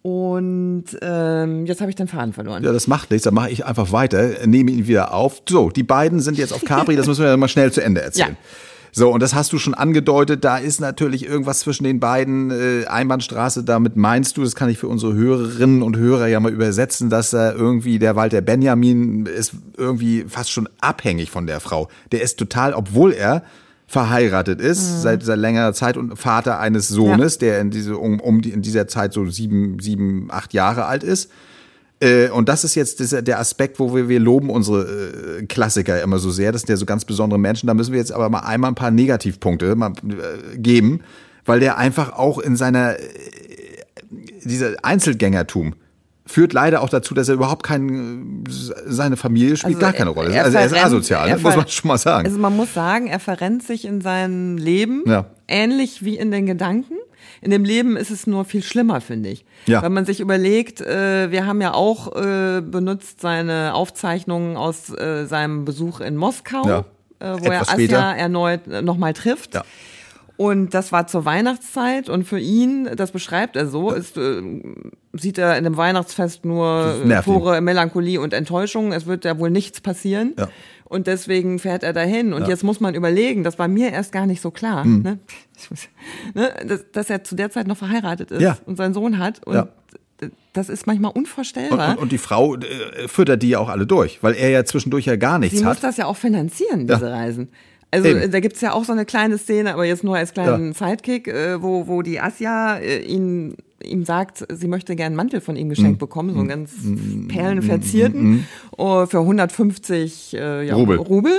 [0.02, 2.64] Und ähm, jetzt habe ich den Faden verloren.
[2.64, 3.24] Ja, das macht nichts.
[3.24, 5.42] Dann mache ich einfach weiter, nehme ihn wieder auf.
[5.46, 6.96] So, die beiden sind jetzt auf Capri.
[6.96, 8.30] Das müssen wir mal schnell zu Ende erzählen.
[8.40, 8.69] Ja.
[8.92, 12.86] So, und das hast du schon angedeutet, da ist natürlich irgendwas zwischen den beiden äh,
[12.86, 17.10] Einbahnstraße, damit meinst du, das kann ich für unsere Hörerinnen und Hörer ja mal übersetzen,
[17.10, 21.88] dass er irgendwie, der Walter Benjamin ist irgendwie fast schon abhängig von der Frau.
[22.12, 23.42] Der ist total, obwohl er
[23.90, 28.40] verheiratet ist seit, seit längerer Zeit und Vater eines Sohnes, der in diese um, um
[28.40, 31.28] die, in dieser Zeit so sieben sieben acht Jahre alt ist.
[32.00, 36.18] Äh, und das ist jetzt der Aspekt, wo wir, wir loben unsere äh, Klassiker immer
[36.18, 36.50] so sehr.
[36.52, 37.66] Das sind ja so ganz besondere Menschen.
[37.66, 41.00] Da müssen wir jetzt aber mal einmal ein paar Negativpunkte mal, äh, geben,
[41.44, 43.02] weil der einfach auch in seiner äh,
[44.44, 45.74] dieser Einzelgängertum
[46.26, 50.32] führt leider auch dazu, dass er überhaupt kein seine Familie spielt Also gar keine Rolle.
[50.32, 52.26] er also er ist asozial, er muss man schon mal sagen.
[52.26, 55.26] Also man muss sagen, er verrennt sich in seinem Leben, Ja.
[55.48, 56.94] ähnlich wie in den Gedanken.
[57.42, 59.44] In dem Leben ist es nur viel schlimmer, finde ich.
[59.66, 59.82] Ja.
[59.82, 65.24] Wenn man sich überlegt, äh, wir haben ja auch äh, benutzt seine Aufzeichnungen aus äh,
[65.26, 66.78] seinem Besuch in Moskau, Ja.
[67.18, 67.98] äh, wo er Etwas Asja später.
[68.16, 69.54] erneut äh, nochmal trifft.
[69.54, 69.64] Ja.
[70.40, 74.40] Und das war zur Weihnachtszeit und für ihn, das beschreibt er so, ist, äh,
[75.12, 78.92] sieht er in dem Weihnachtsfest nur äh, pure Melancholie und Enttäuschung.
[78.94, 80.32] Es wird ja wohl nichts passieren.
[80.38, 80.48] Ja.
[80.84, 82.32] Und deswegen fährt er dahin.
[82.32, 85.02] Und jetzt muss man überlegen, das war mir erst gar nicht so klar, Hm.
[85.02, 85.18] ne?
[85.68, 85.88] Muss-
[86.32, 86.50] ne?
[86.66, 88.56] Dass, dass er zu der Zeit noch verheiratet ist Ja.
[88.64, 89.46] und seinen Sohn hat.
[89.46, 89.68] Und Ja.
[90.54, 91.90] das ist manchmal Und, unvorstellbar.
[91.90, 95.04] und, und die Frau äh, füttert die ja auch alle durch, weil er ja zwischendurch
[95.04, 95.84] ja gar nichts Sie muss hat.
[95.84, 97.14] das ja auch finanzieren, diese Ja.
[97.14, 97.50] Reisen.
[97.90, 98.30] Also Eben.
[98.30, 100.88] da gibt's ja auch so eine kleine Szene, aber jetzt nur als kleinen Ja.
[100.88, 105.40] Sidekick, äh, wo, wo die Asja äh, ihn, ihm sagt, sie möchte gern einen Mantel
[105.40, 105.98] von ihm geschenkt Mhm.
[105.98, 106.70] bekommen, so einen ganz
[107.28, 108.46] perlenverzierten,
[108.78, 110.98] äh, für 150 äh, ja, Rubel.
[110.98, 111.32] Rubel.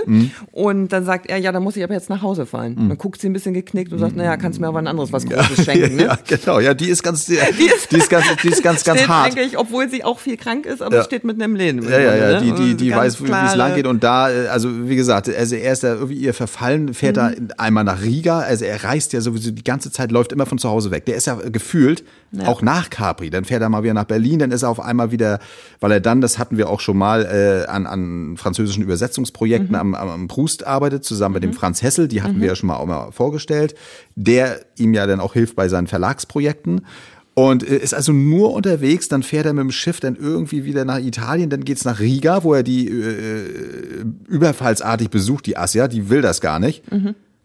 [0.52, 2.76] Und dann sagt er, ja, dann muss ich aber jetzt nach Hause fahren.
[2.90, 5.14] Dann guckt sie ein bisschen geknickt und sagt, naja, kannst du mir aber ein anderes
[5.14, 6.04] was Großes schenken, ne?
[6.04, 6.60] ja, genau.
[6.60, 9.28] Ja, die ist ganz, die ist- ist, ganz, die ist ganz, ganz hart.
[9.28, 11.04] eigentlich, obwohl sie auch viel krank ist, aber Ja.
[11.04, 11.84] steht mitten im Leben.
[11.84, 12.42] Ja, ja, ja, ne?
[12.42, 15.56] die, die, die weiß, wie es lang geht und da, äh, also wie gesagt, also
[15.56, 17.50] er ist da irgendwie ihr verfallen, fährt da Mhm.
[17.58, 20.70] einmal nach Riga, also er reist ja sowieso die ganze Zeit, läuft immer von zu
[20.70, 21.06] Hause weg.
[21.06, 22.04] Der ist ja gefühlt
[22.46, 25.12] auch nach Capri, dann fährt er mal wieder nach Berlin, dann ist er auf einmal
[25.12, 25.40] wieder,
[25.82, 29.76] weil er dann, das hatten wir auch schon mal, äh, an, an französischen Übersetzungsprojekten Mhm.
[29.76, 32.78] am, am, Proust arbeitet, zusammen mit dem Franz Hessel, die hatten wir ja schon mal
[32.78, 33.76] auch mal vorgestellt,
[34.16, 36.86] der ihm ja dann auch hilft bei seinen Verlagsprojekten.
[37.34, 40.86] Und äh, ist also nur unterwegs, dann fährt er mit dem Schiff dann irgendwie wieder
[40.86, 46.10] nach Italien, dann geht's nach Riga, wo er die äh, überfallsartig besucht, die Asja, die
[46.10, 46.84] will das gar nicht.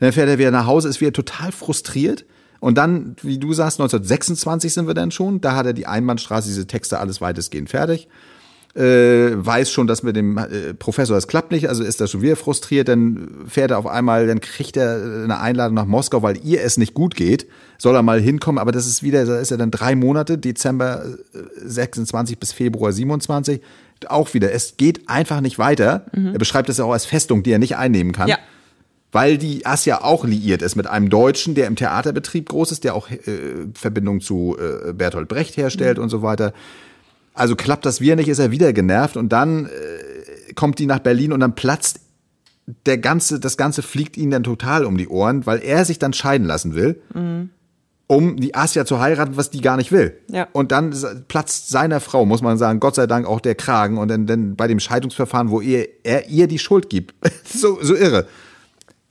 [0.01, 2.25] Dann fährt er wieder nach Hause, ist wieder total frustriert.
[2.61, 6.49] Und dann, wie du sagst, 1926 sind wir dann schon, da hat er die Einbahnstraße,
[6.49, 8.09] diese Texte alles weitestgehend fertig.
[8.75, 12.21] Äh, weiß schon, dass mit dem äh, Professor das klappt nicht, also ist er schon
[12.21, 16.38] wieder frustriert, dann fährt er auf einmal, dann kriegt er eine Einladung nach Moskau, weil
[16.45, 17.47] ihr es nicht gut geht,
[17.79, 21.07] soll er mal hinkommen, aber das ist wieder, da ist er dann drei Monate, Dezember
[21.07, 23.62] äh, 26 bis Februar 27,
[24.09, 26.05] auch wieder, es geht einfach nicht weiter.
[26.12, 28.29] Er beschreibt das ja auch als Festung, die er nicht einnehmen kann.
[28.29, 28.37] Ja.
[29.16, 32.94] Weil die Asja auch liiert ist mit einem Deutschen, der im Theaterbetrieb groß ist, der
[32.94, 33.22] auch äh,
[33.72, 36.52] Verbindung zu äh, Bertolt Brecht herstellt und so weiter.
[37.33, 40.98] Also klappt das wieder nicht, ist er wieder genervt und dann äh, kommt die nach
[40.98, 42.00] Berlin und dann platzt
[42.85, 46.12] der ganze, das Ganze fliegt ihm dann total um die Ohren, weil er sich dann
[46.12, 47.00] scheiden lassen will,
[48.09, 50.18] um die Asja zu heiraten, was die gar nicht will.
[50.31, 50.46] Ja.
[50.52, 50.94] Und dann
[51.26, 54.57] platzt seiner Frau, muss man sagen, Gott sei Dank auch der Kragen und dann, dann
[54.57, 57.14] bei dem Scheidungsverfahren, wo er, er ihr die Schuld gibt.
[57.46, 58.26] so, so irre.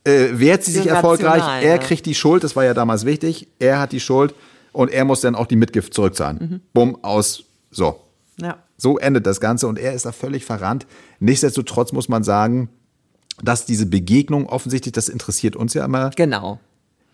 [0.05, 1.77] Äh, wehrt sie sich erfolgreich, er ja.
[1.79, 4.33] kriegt die Schuld, das war ja damals wichtig, er hat die Schuld
[4.71, 6.37] und er muss dann auch die Mitgift zurückzahlen.
[6.39, 6.61] Mhm.
[6.73, 7.99] Bumm, aus, so.
[8.39, 8.57] Ja.
[8.77, 10.85] So endet das Ganze und er ist da völlig verrannt.
[11.19, 12.69] Nichtsdestotrotz muss man sagen,
[13.41, 16.59] dass diese Begegnung offensichtlich, das interessiert uns ja immer, Genau.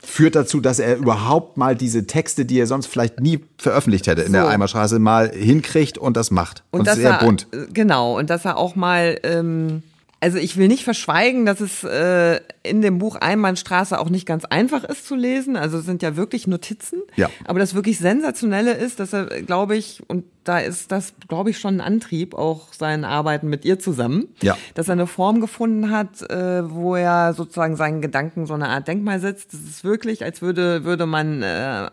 [0.04, 4.24] führt dazu, dass er überhaupt mal diese Texte, die er sonst vielleicht nie veröffentlicht hätte
[4.24, 4.48] in der So.
[4.50, 6.64] Eimerstraße, mal hinkriegt und das macht.
[6.72, 7.48] Und, dass sehr er, bunt.
[7.54, 9.84] äh, Genau, und dass er auch mal, ähm,
[10.24, 14.46] also ich will nicht verschweigen, dass es äh, in dem Buch Einbahnstraße auch nicht ganz
[14.46, 15.56] einfach ist zu lesen.
[15.58, 17.00] Also es sind ja wirklich Notizen.
[17.16, 17.30] Ja.
[17.46, 21.58] Aber das wirklich Sensationelle ist, dass er, glaube ich, und da ist das, glaube ich,
[21.58, 24.58] schon ein Antrieb, auch seinen Arbeiten mit ihr zusammen, Ja.
[24.76, 28.88] dass er eine Form gefunden hat, äh, wo er sozusagen seinen Gedanken so eine Art
[28.88, 29.54] Denkmal setzt.
[29.54, 31.90] Das ist wirklich, als würde, würde man äh,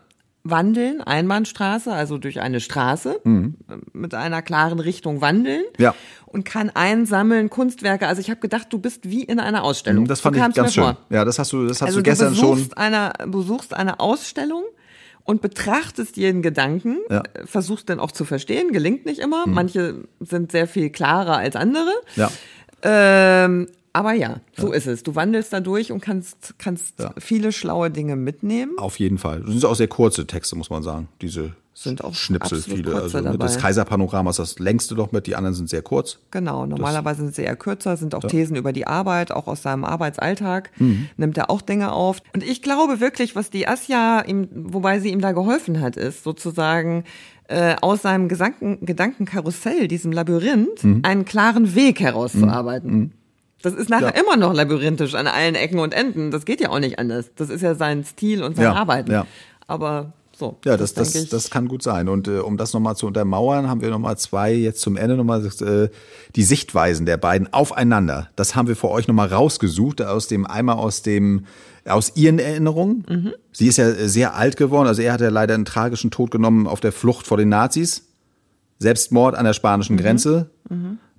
[0.49, 3.19] wandeln, Einbahnstraße, also durch eine Straße
[3.93, 5.83] mit einer klaren Richtung wandeln Mhm.
[5.83, 5.95] Ja.
[6.25, 8.07] und kann einsammeln Kunstwerke.
[8.07, 10.05] Also ich habe gedacht, du bist wie in einer Ausstellung.
[10.05, 10.83] Das fand so ich ganz schön.
[10.83, 10.97] vor.
[11.09, 12.51] Ja, das hast du, das hast Also du gestern du schon.
[12.55, 14.63] besuchst, eine, besuchst eine Ausstellung
[15.23, 17.19] und betrachtest jeden Gedanken, Ja.
[17.19, 17.47] Mhm.
[17.47, 19.45] versuchst dann auch zu verstehen, gelingt nicht immer.
[19.47, 21.91] Manche sind sehr viel klarer als andere.
[22.15, 22.31] Ja.
[22.81, 25.03] Ähm, aber ja, so ist es.
[25.03, 27.13] Du wandelst da durch und kannst, kannst Ja.
[27.17, 28.73] viele schlaue Dinge mitnehmen.
[28.77, 29.41] Auf jeden Fall.
[29.41, 31.07] Das sind auch sehr kurze Texte, muss man sagen.
[31.21, 32.93] Diese Sind auch Schnipsel, viele.
[32.93, 33.37] Also dabei.
[33.37, 36.19] das Kaiserpanorama ist das längste doch mit, die anderen sind sehr kurz.
[36.29, 38.27] Genau, normalerweise sind sie eher kürzer, sind auch Ja.
[38.29, 41.07] Thesen über die Arbeit, auch aus seinem Arbeitsalltag, Mhm.
[41.15, 42.17] nimmt er auch Dinge auf.
[42.33, 46.23] Und ich glaube wirklich, was die Asja ihm, wobei sie ihm da geholfen hat, ist
[46.25, 47.05] sozusagen
[47.51, 50.99] äh, aus seinem Gedanken, Gedankenkarussell, diesem Labyrinth, Mhm.
[51.01, 53.13] einen klaren Weg herauszuarbeiten.
[53.61, 54.21] Das ist nachher Ja.
[54.21, 56.31] immer noch labyrinthisch an allen Ecken und Enden.
[56.31, 57.31] Das geht ja auch nicht anders.
[57.35, 59.11] Das ist ja sein Stil und sein Ja, Arbeiten.
[59.11, 59.25] ja.
[59.67, 60.57] Aber so.
[60.63, 62.07] Ja, das, das, ich- das kann gut sein.
[62.07, 65.45] Und äh, um das nochmal zu untermauern, haben wir nochmal zwei, jetzt zum Ende nochmal
[65.45, 65.89] äh,
[66.37, 68.29] die Sichtweisen der beiden aufeinander.
[68.37, 71.45] Das haben wir für euch nochmal rausgesucht, aus dem, einmal aus dem,
[71.85, 73.05] aus ihren Erinnerungen.
[73.09, 73.33] Mhm.
[73.51, 76.65] Sie ist ja sehr alt geworden, also er hat ja leider einen tragischen Tod genommen
[76.67, 78.05] auf der Flucht vor den Nazis.
[78.81, 79.99] Selbstmord an der spanischen Mhm.
[79.99, 80.49] Grenze,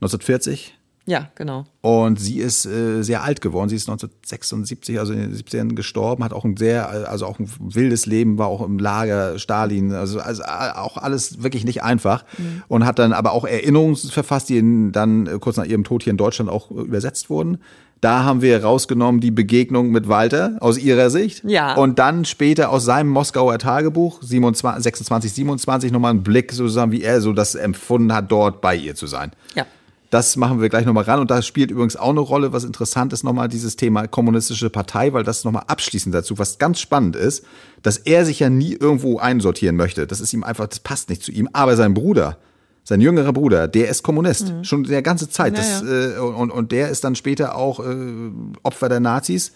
[0.01, 0.79] 1940.
[1.07, 1.65] Ja, genau.
[1.81, 3.69] Und sie ist äh, sehr alt geworden.
[3.69, 7.51] Sie ist 1976, also in den 70ern gestorben, hat auch ein sehr, also auch ein
[7.59, 12.25] wildes Leben, war auch im Lager Stalin, also, also äh, auch alles wirklich nicht einfach.
[12.69, 16.13] Und hat dann aber auch Erinnerungen verfasst, die dann äh, kurz nach ihrem Tod hier
[16.13, 17.59] in Deutschland auch äh, übersetzt wurden.
[18.01, 21.43] Da haben wir rausgenommen die Begegnung mit Walter aus ihrer Sicht.
[21.45, 21.75] Ja.
[21.75, 27.03] Und dann später aus seinem Moskauer Tagebuch, 27, 26, 27, nochmal einen Blick sozusagen, wie
[27.03, 29.33] er so das empfunden hat, dort bei ihr zu sein.
[29.55, 29.67] Ja.
[30.11, 31.21] Das machen wir gleich nochmal ran.
[31.21, 35.13] Und da spielt übrigens auch eine Rolle, was interessant ist, nochmal dieses Thema kommunistische Partei,
[35.13, 37.45] weil das nochmal abschließend dazu, was ganz spannend ist,
[37.83, 40.09] dass er sich ja nie irgendwo einsortieren möchte.
[40.09, 41.49] Das ist ihm einfach, das passt nicht zu ihm.
[41.53, 42.39] Aber sein Bruder,
[42.83, 44.53] sein jüngerer Bruder, der ist Kommunist.
[44.63, 45.57] Schon die ganze Zeit.
[45.57, 48.33] Das, äh, und, und der ist dann später auch äh,
[48.65, 49.53] Opfer der Nazis.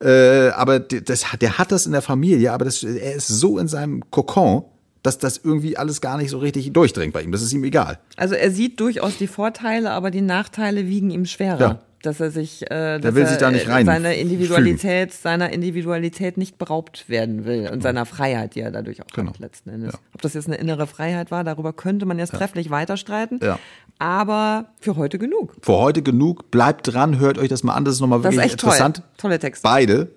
[0.00, 3.68] Äh, aber das, der hat das in der Familie, aber das, er ist so in
[3.68, 4.64] seinem Kokon,
[5.04, 7.30] dass das irgendwie alles gar nicht so richtig durchdringt bei ihm.
[7.30, 7.98] Das ist ihm egal.
[8.16, 11.60] Also er sieht durchaus die Vorteile, aber die Nachteile wiegen ihm schwerer.
[11.60, 11.78] Ja.
[12.02, 15.50] Dass er sich, äh, dass will er sich da nicht äh, rein seiner Individualität, seiner
[15.52, 19.30] Individualität nicht beraubt werden will und seiner Freiheit, die er dadurch auch Genau.
[19.30, 19.92] hat letzten Endes.
[19.94, 19.98] Ja.
[20.14, 23.40] Ob das jetzt eine innere Freiheit war, darüber könnte man jetzt trefflich weiter streiten.
[23.42, 23.58] Ja.
[23.98, 25.54] Aber für heute genug.
[25.62, 26.50] Für heute genug.
[26.50, 27.84] Bleibt dran, hört euch das mal an.
[27.86, 28.70] Das ist nochmal Das wirklich ist echt toll.
[28.70, 29.02] interessant.
[29.16, 29.62] Tolle Texte.
[29.62, 30.08] Beide.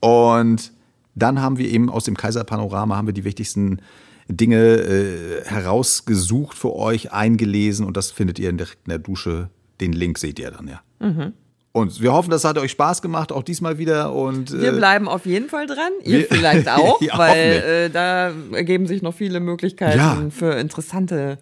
[0.00, 0.72] Und
[1.14, 3.80] dann haben wir eben aus dem Kaiserpanorama haben wir die wichtigsten
[4.28, 9.50] Dinge äh, herausgesucht für euch, eingelesen und das findet ihr direkt in der Dusche.
[9.80, 10.80] Den Link seht ihr dann, ja.
[11.00, 11.32] Mhm.
[11.72, 14.12] Und wir hoffen, das hat euch Spaß gemacht, auch diesmal wieder.
[14.14, 15.90] Und Wir äh, bleiben auf jeden Fall dran.
[16.04, 20.22] Ihr wir- vielleicht auch, weil äh, da ergeben sich noch viele Möglichkeiten Ja.
[20.30, 21.38] für interessante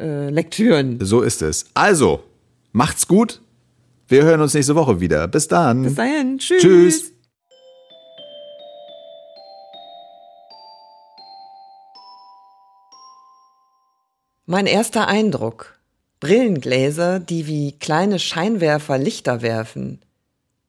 [0.00, 0.98] äh, Lektüren.
[1.02, 1.66] so ist es.
[1.74, 2.24] Also,
[2.72, 3.42] macht's gut.
[4.08, 5.28] Wir hören uns nächste Woche wieder.
[5.28, 5.82] Bis dann.
[5.82, 6.38] Bis dahin.
[6.38, 6.62] Tschüss.
[6.62, 7.12] Tschüss.
[14.46, 15.78] Mein erster Eindruck.
[16.20, 20.02] Brillengläser, die wie kleine Scheinwerfer Lichter werfen.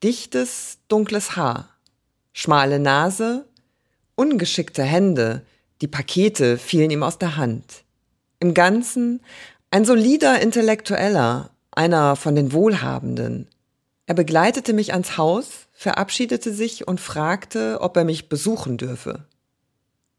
[0.01, 1.67] Dichtes, dunkles Haar.
[2.31, 3.43] Schmale Nase.
[4.15, 5.41] Ungeschickte Hände.
[5.81, 7.83] Die Pakete fielen ihm aus der Hand.
[8.39, 9.19] Im Ganzen
[9.71, 13.49] ein solider Intellektueller, einer von den Wohlhabenden.
[14.05, 19.25] Er begleitete mich ans Haus, verabschiedete sich und fragte, ob er mich besuchen dürfe.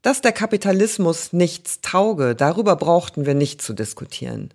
[0.01, 4.53] Dass der Kapitalismus nichts tauge, darüber brauchten wir nicht zu diskutieren.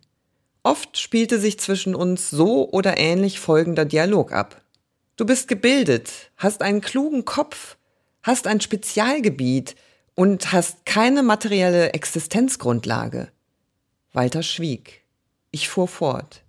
[0.62, 4.62] Oft spielte sich zwischen uns so oder ähnlich folgender Dialog ab.
[5.16, 7.76] Du bist gebildet, hast einen klugen Kopf,
[8.22, 9.74] hast ein Spezialgebiet
[10.14, 13.28] und hast keine materielle Existenzgrundlage.
[14.12, 15.02] Walter schwieg.
[15.50, 16.42] Ich fuhr fort.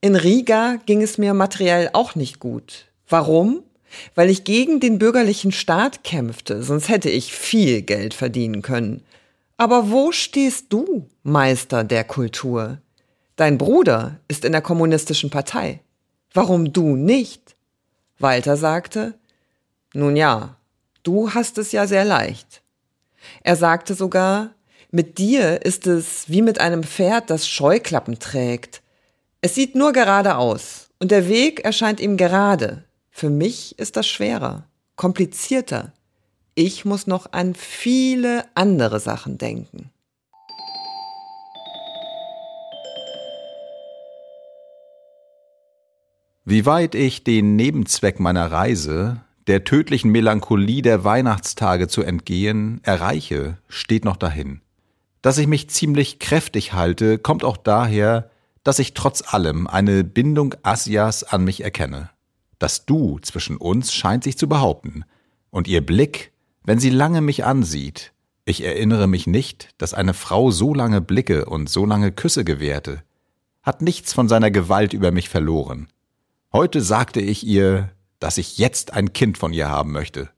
[0.00, 2.86] In Riga ging es mir materiell auch nicht gut.
[3.08, 3.62] Warum?
[4.14, 9.02] Weil ich gegen den bürgerlichen Staat kämpfte, sonst hätte ich viel Geld verdienen können.
[9.56, 12.78] Aber wo stehst du, Meister der Kultur?
[13.36, 15.80] Dein Bruder ist in der kommunistischen Partei.
[16.32, 17.54] Warum du nicht?
[18.18, 19.14] Walter sagte,
[19.92, 20.56] nun ja,
[21.02, 22.62] du hast es ja sehr leicht.
[23.42, 24.50] Er sagte sogar,
[24.90, 28.82] mit dir ist es wie mit einem Pferd, das Scheuklappen trägt.
[29.40, 32.84] Es sieht nur gerade aus und der Weg erscheint ihm gerade.
[33.16, 35.92] Für mich ist das schwerer, komplizierter.
[36.56, 39.92] Ich muss noch an viele andere Sachen denken.
[46.44, 53.58] Wie weit ich den Nebenzweck meiner Reise, der tödlichen Melancholie der Weihnachtstage zu entgehen, erreiche,
[53.68, 54.60] steht noch dahin.
[55.22, 58.28] Dass ich mich ziemlich kräftig halte, kommt auch daher,
[58.64, 62.10] dass ich trotz allem eine Bindung Asias an mich erkenne.
[62.58, 65.04] Das Du zwischen uns scheint sich zu behaupten,
[65.50, 66.32] und ihr Blick,
[66.64, 68.12] wenn sie lange mich ansieht,
[68.44, 73.02] ich erinnere mich nicht, dass eine Frau so lange Blicke und so lange Küsse gewährte,
[73.62, 75.88] hat nichts von seiner Gewalt über mich verloren.
[76.52, 80.30] Heute sagte ich ihr, dass ich jetzt ein Kind von ihr haben möchte.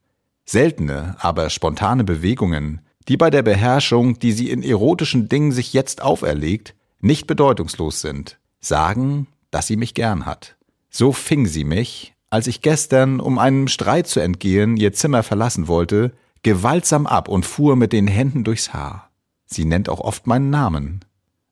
[0.44, 6.02] Seltene, aber spontane Bewegungen, die bei der Beherrschung, die sie in erotischen Dingen sich jetzt
[6.02, 10.56] auferlegt, nicht bedeutungslos sind, sagen, dass sie mich gern hat.
[10.98, 15.68] So fing sie mich, als ich gestern, um einem Streit zu entgehen, ihr Zimmer verlassen
[15.68, 19.10] wollte, gewaltsam ab und fuhr mit den Händen durchs Haar.
[19.44, 21.04] Sie nennt auch oft meinen Namen.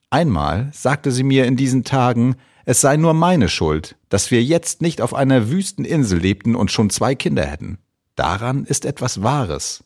[0.09, 4.80] Einmal sagte sie mir in diesen Tagen, es sei nur meine Schuld, dass wir jetzt
[4.80, 7.76] nicht auf einer wüsten Insel lebten und schon zwei Kinder hätten.
[8.16, 9.85] Daran ist etwas Wahres.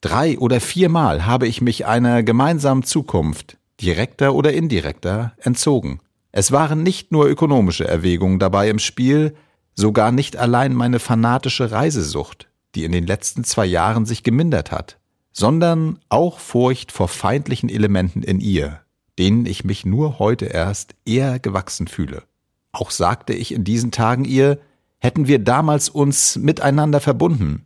[0.00, 6.00] Drei oder viermal habe ich mich einer gemeinsamen Zukunft, direkter oder indirekter, entzogen.
[6.36, 9.36] Es waren nicht nur ökonomische Erwägungen dabei im Spiel,
[9.76, 14.98] sogar nicht allein meine fanatische Reisesucht, die in den letzten zwei Jahren sich gemindert hat,
[15.30, 18.80] sondern auch Furcht vor feindlichen Elementen in ihr,
[19.16, 22.24] denen ich mich nur heute erst eher gewachsen fühle.
[22.72, 24.58] Auch sagte ich in diesen Tagen ihr,
[24.98, 27.64] hätten wir damals uns miteinander verbunden.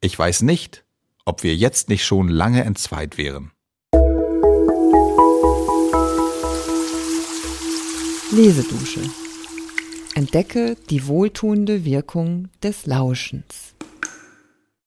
[0.00, 0.82] Ich weiß nicht,
[1.24, 3.52] ob wir jetzt nicht schon lange entzweit wären.
[8.32, 9.00] Lesedusche.
[10.14, 13.69] Entdecke die wohltuende Wirkung des Lauschens.